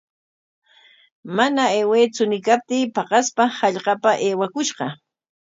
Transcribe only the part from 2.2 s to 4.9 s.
ñiykaptii paqaspa hallqapa aywakushqa.